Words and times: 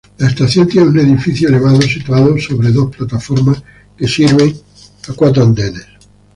La 0.17 0.29
estación 0.29 0.67
tiene 0.67 0.89
un 0.89 0.97
edificio 0.99 1.47
elevado 1.47 1.79
situado 1.83 2.35
sobre 2.39 2.71
dos 2.71 2.89
plataformas 2.95 3.61
que 3.95 4.07
sirve 4.07 4.51
cuatro 5.15 5.43
andenes. 5.43 5.85